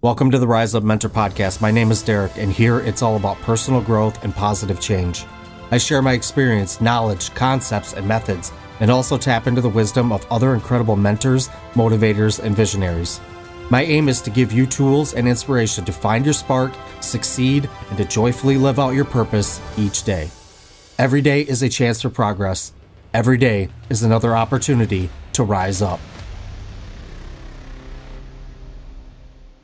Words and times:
Welcome 0.00 0.30
to 0.30 0.38
the 0.38 0.46
Rise 0.46 0.76
Up 0.76 0.84
Mentor 0.84 1.08
podcast. 1.08 1.60
My 1.60 1.72
name 1.72 1.90
is 1.90 2.04
Derek, 2.04 2.30
and 2.36 2.52
here 2.52 2.78
it's 2.78 3.02
all 3.02 3.16
about 3.16 3.36
personal 3.38 3.80
growth 3.80 4.22
and 4.22 4.32
positive 4.32 4.80
change. 4.80 5.24
I 5.72 5.78
share 5.78 6.02
my 6.02 6.12
experience, 6.12 6.80
knowledge, 6.80 7.34
concepts, 7.34 7.94
and 7.94 8.06
methods, 8.06 8.52
and 8.78 8.92
also 8.92 9.18
tap 9.18 9.48
into 9.48 9.60
the 9.60 9.68
wisdom 9.68 10.12
of 10.12 10.24
other 10.30 10.54
incredible 10.54 10.94
mentors, 10.94 11.48
motivators, 11.74 12.38
and 12.38 12.54
visionaries. 12.54 13.20
My 13.70 13.82
aim 13.82 14.08
is 14.08 14.20
to 14.20 14.30
give 14.30 14.52
you 14.52 14.66
tools 14.66 15.14
and 15.14 15.26
inspiration 15.26 15.84
to 15.86 15.92
find 15.92 16.24
your 16.24 16.32
spark, 16.32 16.70
succeed, 17.00 17.68
and 17.88 17.98
to 17.98 18.04
joyfully 18.04 18.56
live 18.56 18.78
out 18.78 18.90
your 18.90 19.04
purpose 19.04 19.60
each 19.76 20.04
day. 20.04 20.30
Every 20.96 21.22
day 21.22 21.40
is 21.40 21.64
a 21.64 21.68
chance 21.68 22.02
for 22.02 22.08
progress. 22.08 22.72
Every 23.12 23.36
day 23.36 23.68
is 23.90 24.04
another 24.04 24.36
opportunity 24.36 25.10
to 25.32 25.42
rise 25.42 25.82
up. 25.82 25.98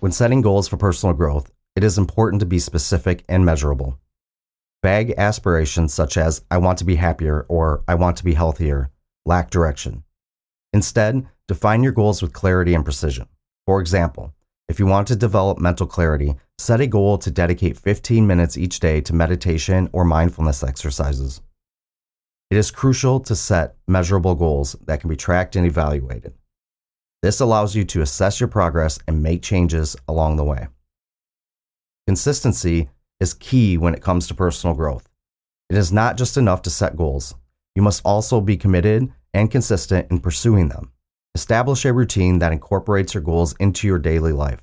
When 0.00 0.12
setting 0.12 0.40
goals 0.40 0.66
for 0.66 0.78
personal 0.78 1.14
growth, 1.14 1.52
it 1.76 1.84
is 1.84 1.98
important 1.98 2.40
to 2.40 2.46
be 2.46 2.58
specific 2.58 3.22
and 3.28 3.44
measurable. 3.44 3.98
Vague 4.82 5.12
aspirations 5.18 5.92
such 5.92 6.16
as, 6.16 6.42
I 6.50 6.56
want 6.56 6.78
to 6.78 6.86
be 6.86 6.94
happier 6.94 7.44
or 7.50 7.84
I 7.86 7.96
want 7.96 8.16
to 8.16 8.24
be 8.24 8.32
healthier, 8.32 8.90
lack 9.26 9.50
direction. 9.50 10.04
Instead, 10.72 11.28
define 11.48 11.82
your 11.82 11.92
goals 11.92 12.22
with 12.22 12.32
clarity 12.32 12.72
and 12.72 12.82
precision. 12.82 13.28
For 13.66 13.78
example, 13.78 14.32
if 14.70 14.78
you 14.78 14.86
want 14.86 15.06
to 15.08 15.16
develop 15.16 15.58
mental 15.58 15.86
clarity, 15.86 16.34
set 16.56 16.80
a 16.80 16.86
goal 16.86 17.18
to 17.18 17.30
dedicate 17.30 17.76
15 17.76 18.26
minutes 18.26 18.56
each 18.56 18.80
day 18.80 19.02
to 19.02 19.12
meditation 19.12 19.90
or 19.92 20.06
mindfulness 20.06 20.64
exercises. 20.64 21.42
It 22.50 22.56
is 22.56 22.70
crucial 22.70 23.20
to 23.20 23.36
set 23.36 23.76
measurable 23.86 24.34
goals 24.34 24.76
that 24.86 25.02
can 25.02 25.10
be 25.10 25.16
tracked 25.16 25.56
and 25.56 25.66
evaluated. 25.66 26.32
This 27.22 27.40
allows 27.40 27.74
you 27.74 27.84
to 27.84 28.00
assess 28.00 28.40
your 28.40 28.48
progress 28.48 28.98
and 29.06 29.22
make 29.22 29.42
changes 29.42 29.94
along 30.08 30.36
the 30.36 30.44
way. 30.44 30.68
Consistency 32.06 32.88
is 33.20 33.34
key 33.34 33.76
when 33.76 33.94
it 33.94 34.02
comes 34.02 34.26
to 34.26 34.34
personal 34.34 34.74
growth. 34.74 35.06
It 35.68 35.76
is 35.76 35.92
not 35.92 36.16
just 36.16 36.36
enough 36.36 36.62
to 36.62 36.70
set 36.70 36.96
goals, 36.96 37.34
you 37.74 37.82
must 37.82 38.02
also 38.04 38.40
be 38.40 38.56
committed 38.56 39.12
and 39.34 39.50
consistent 39.50 40.10
in 40.10 40.18
pursuing 40.20 40.68
them. 40.68 40.92
Establish 41.34 41.84
a 41.84 41.92
routine 41.92 42.38
that 42.40 42.52
incorporates 42.52 43.14
your 43.14 43.22
goals 43.22 43.54
into 43.60 43.86
your 43.86 43.98
daily 43.98 44.32
life. 44.32 44.60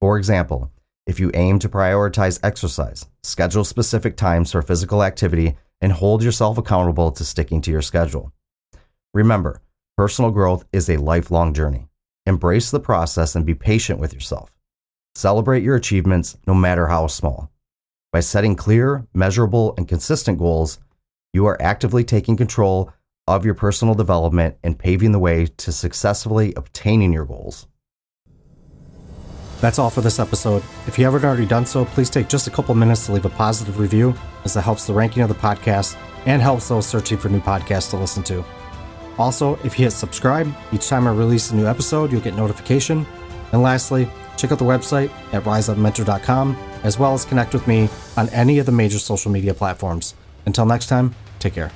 For 0.00 0.18
example, 0.18 0.70
if 1.06 1.18
you 1.18 1.30
aim 1.34 1.58
to 1.60 1.68
prioritize 1.68 2.40
exercise, 2.42 3.06
schedule 3.22 3.64
specific 3.64 4.16
times 4.16 4.52
for 4.52 4.60
physical 4.60 5.02
activity 5.02 5.56
and 5.80 5.92
hold 5.92 6.22
yourself 6.22 6.58
accountable 6.58 7.10
to 7.12 7.24
sticking 7.24 7.60
to 7.62 7.70
your 7.70 7.82
schedule. 7.82 8.32
Remember, 9.14 9.62
personal 9.96 10.30
growth 10.30 10.64
is 10.72 10.90
a 10.90 10.98
lifelong 10.98 11.54
journey. 11.54 11.88
Embrace 12.26 12.70
the 12.70 12.80
process 12.80 13.34
and 13.34 13.44
be 13.44 13.54
patient 13.54 13.98
with 13.98 14.14
yourself. 14.14 14.54
Celebrate 15.14 15.62
your 15.62 15.76
achievements, 15.76 16.36
no 16.46 16.54
matter 16.54 16.86
how 16.86 17.06
small. 17.06 17.50
By 18.12 18.20
setting 18.20 18.54
clear, 18.54 19.06
measurable, 19.12 19.74
and 19.76 19.88
consistent 19.88 20.38
goals, 20.38 20.78
you 21.32 21.46
are 21.46 21.60
actively 21.60 22.04
taking 22.04 22.36
control 22.36 22.92
of 23.26 23.44
your 23.44 23.54
personal 23.54 23.94
development 23.94 24.56
and 24.62 24.78
paving 24.78 25.12
the 25.12 25.18
way 25.18 25.46
to 25.46 25.72
successfully 25.72 26.52
obtaining 26.56 27.12
your 27.12 27.24
goals. 27.24 27.66
That's 29.60 29.78
all 29.78 29.90
for 29.90 30.00
this 30.00 30.18
episode. 30.18 30.62
If 30.86 30.98
you 30.98 31.04
haven't 31.04 31.24
already 31.24 31.46
done 31.46 31.66
so, 31.66 31.84
please 31.84 32.10
take 32.10 32.28
just 32.28 32.48
a 32.48 32.50
couple 32.50 32.74
minutes 32.74 33.06
to 33.06 33.12
leave 33.12 33.24
a 33.24 33.30
positive 33.30 33.78
review, 33.78 34.14
as 34.44 34.56
it 34.56 34.62
helps 34.62 34.86
the 34.86 34.92
ranking 34.92 35.22
of 35.22 35.28
the 35.28 35.36
podcast 35.36 35.96
and 36.26 36.42
helps 36.42 36.68
those 36.68 36.86
searching 36.86 37.18
for 37.18 37.28
new 37.28 37.40
podcasts 37.40 37.90
to 37.90 37.96
listen 37.96 38.22
to. 38.24 38.44
Also, 39.18 39.56
if 39.64 39.78
you 39.78 39.84
hit 39.84 39.92
subscribe, 39.92 40.52
each 40.72 40.88
time 40.88 41.06
I 41.06 41.12
release 41.12 41.50
a 41.50 41.56
new 41.56 41.66
episode, 41.66 42.10
you'll 42.10 42.20
get 42.20 42.34
notification. 42.34 43.06
And 43.52 43.62
lastly, 43.62 44.08
check 44.36 44.52
out 44.52 44.58
the 44.58 44.64
website 44.64 45.10
at 45.32 45.44
riseupmentor.com, 45.44 46.56
as 46.82 46.98
well 46.98 47.14
as 47.14 47.24
connect 47.24 47.52
with 47.52 47.66
me 47.66 47.88
on 48.16 48.28
any 48.30 48.58
of 48.58 48.66
the 48.66 48.72
major 48.72 48.98
social 48.98 49.30
media 49.30 49.54
platforms. 49.54 50.14
Until 50.46 50.66
next 50.66 50.86
time, 50.86 51.14
take 51.38 51.54
care. 51.54 51.70